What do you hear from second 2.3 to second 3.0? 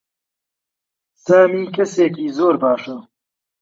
زۆر باشە.